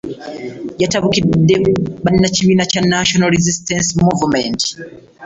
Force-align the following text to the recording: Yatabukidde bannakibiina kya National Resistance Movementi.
Yatabukidde 0.81 1.55
bannakibiina 2.03 2.63
kya 2.71 2.81
National 2.93 3.29
Resistance 3.35 3.87
Movementi. 4.05 4.67